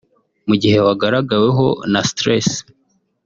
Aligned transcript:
Mu 0.47 0.55
gihe 0.61 0.77
wagaragaweho 0.87 1.65
na 1.91 2.01
stress 2.09 2.49